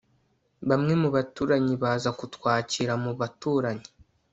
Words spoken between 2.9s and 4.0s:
mu baturanyi